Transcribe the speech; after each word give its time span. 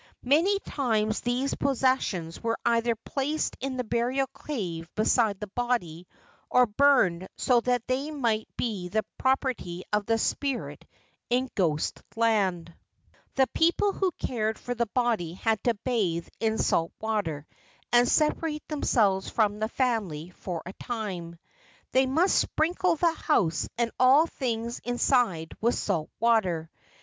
Many 0.25 0.57
times 0.61 1.19
these 1.21 1.53
possessions 1.53 2.41
were 2.41 2.57
either 2.65 2.95
placed 2.95 3.55
in 3.59 3.77
the 3.77 3.83
burial 3.83 4.25
cave 4.47 4.89
beside 4.95 5.39
the 5.39 5.45
body 5.45 6.07
or 6.49 6.65
burned 6.65 7.27
so 7.37 7.59
that 7.59 7.85
they 7.87 8.09
might 8.09 8.47
be 8.57 8.87
the 8.89 9.05
property 9.19 9.83
of 9.93 10.07
the 10.07 10.17
spirit 10.17 10.87
in 11.29 11.49
ghost 11.53 12.01
land. 12.15 12.73
250 13.35 13.35
DESCRIPTION 13.35 13.35
The 13.35 13.59
people 13.59 13.91
who 13.93 14.11
cared 14.27 14.57
for 14.57 14.73
the 14.73 14.87
body 14.87 15.33
had 15.33 15.63
to 15.65 15.75
bathe 15.75 16.27
in 16.39 16.57
salt 16.57 16.91
water 16.99 17.45
and 17.93 18.09
separate 18.09 18.67
themselves 18.69 19.29
from 19.29 19.59
the 19.59 19.69
family 19.69 20.31
for 20.31 20.63
a 20.65 20.73
time. 20.73 21.37
They 21.91 22.07
must 22.07 22.39
sprinkle 22.39 22.95
the 22.95 23.13
house 23.13 23.69
and 23.77 23.91
all 23.99 24.25
things 24.25 24.79
inside 24.79 25.55
with 25.61 25.75
salt 25.75 26.09
water. 26.19 26.71